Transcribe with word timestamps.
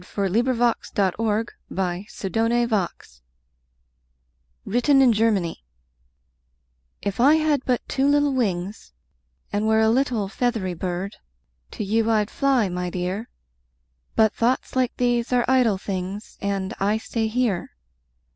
SOMETHING 0.03 0.55
CHILDISH, 0.55 0.89
BUT 0.95 1.15
VERY 1.19 1.45
NATURAL[313:1] 2.09 3.21
WRITTEN 4.65 4.99
IN 4.99 5.13
GERMANY 5.13 5.63
If 7.03 7.19
I 7.19 7.35
had 7.35 7.63
but 7.65 7.87
two 7.87 8.07
little 8.07 8.33
wings 8.33 8.93
And 9.53 9.67
were 9.67 9.79
a 9.79 9.91
little 9.91 10.27
feathery 10.27 10.73
bird, 10.73 11.17
To 11.73 11.83
you 11.83 12.09
I'd 12.09 12.31
fly, 12.31 12.67
my 12.67 12.89
dear! 12.89 13.29
But 14.15 14.33
thoughts 14.33 14.75
like 14.75 14.97
these 14.97 15.31
are 15.31 15.45
idle 15.47 15.77
things, 15.77 16.39
And 16.41 16.73
I 16.79 16.97
stay 16.97 17.27
here. 17.27 17.69